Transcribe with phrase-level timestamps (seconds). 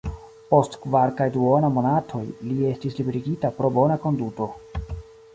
[0.51, 4.49] Post kvar kaj duona monatoj li estis liberigita pro bona konduto.